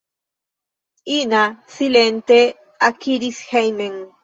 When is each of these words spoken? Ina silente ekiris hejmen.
Ina 1.17 1.43
silente 1.75 2.41
ekiris 2.91 3.45
hejmen. 3.55 3.97